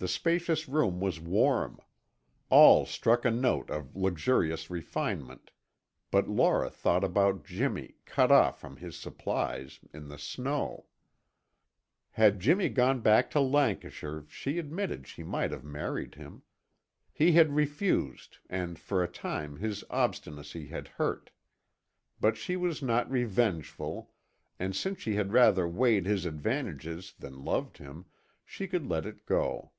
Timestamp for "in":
9.92-10.06